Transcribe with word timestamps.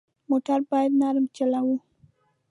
موټر 0.29 0.59
باید 0.69 0.91
نرم 1.01 1.25
چلوه. 1.37 1.77